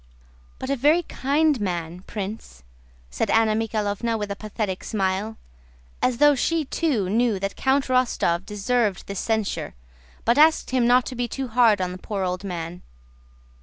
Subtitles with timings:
[0.57, 2.63] "But a very kind man, Prince,"
[3.11, 5.37] said Anna Mikháylovna with a pathetic smile,
[6.01, 9.75] as though she too knew that Count Rostóv deserved this censure,
[10.25, 12.81] but asked him not to be too hard on the poor old man.